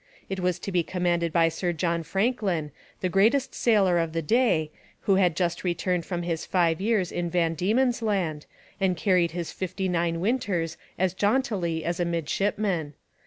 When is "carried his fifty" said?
8.97-9.87